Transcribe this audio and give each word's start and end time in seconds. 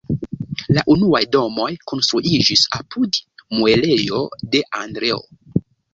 La 0.77 0.83
unuaj 0.93 1.19
domoj 1.35 1.67
konstruiĝis 1.91 2.63
apud 2.79 3.19
muelejo 3.59 4.23
de 4.57 4.63
"Andreo". 4.85 5.21